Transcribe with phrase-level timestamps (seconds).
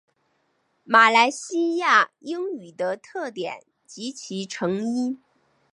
[0.83, 5.21] 马来西亚英语的特点及其成因